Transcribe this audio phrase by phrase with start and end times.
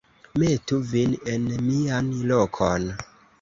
[0.39, 2.89] metu vin en mian lokon.